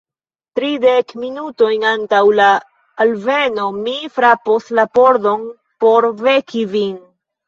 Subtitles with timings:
[0.59, 2.47] Tridek minutojn antaŭ la
[3.05, 5.45] alveno mi frapos la pordon
[5.85, 6.97] por veki vin.